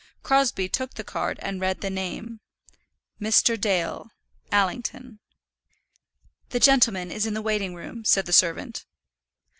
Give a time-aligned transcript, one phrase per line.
[0.23, 2.39] Crosbie took the card and read the name.
[3.21, 3.55] "Mr.
[3.55, 4.09] Dale,
[4.51, 5.19] Allington."
[6.49, 8.87] "The gentleman is in the waiting room," said the servant.